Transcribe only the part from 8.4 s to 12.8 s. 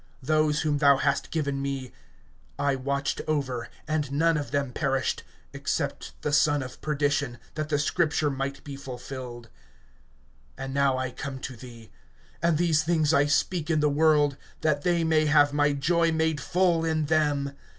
be fulfilled. (13)And now I come to thee; and